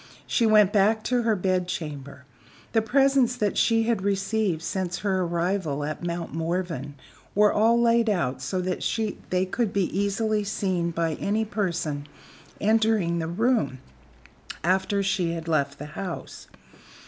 She 0.25 0.47
went 0.47 0.73
back 0.73 1.03
to 1.03 1.21
her 1.21 1.35
bed 1.35 1.67
chamber. 1.67 2.25
The 2.71 2.81
presents 2.81 3.35
that 3.35 3.55
she 3.55 3.83
had 3.83 4.01
received, 4.01 4.63
since 4.63 4.97
her 4.97 5.21
arrival 5.21 5.83
at 5.83 6.03
Mount 6.03 6.33
Morven, 6.33 6.95
were 7.35 7.53
all 7.53 7.79
laid 7.79 8.09
out 8.09 8.41
so 8.41 8.61
that 8.61 8.81
they 9.29 9.45
could 9.45 9.71
be 9.71 9.95
easily 9.95 10.43
seen 10.43 10.89
by 10.89 11.13
any 11.21 11.45
person 11.45 12.07
entering 12.59 13.19
the 13.19 13.27
room, 13.27 13.77
after 14.63 15.03
she 15.03 15.33
had 15.33 15.47
left 15.47 15.77
the 15.77 15.85
house. 15.93 16.47